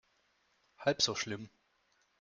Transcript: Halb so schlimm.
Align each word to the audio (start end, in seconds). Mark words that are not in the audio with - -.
Halb 0.77 0.99
so 1.03 1.13
schlimm. 1.13 1.51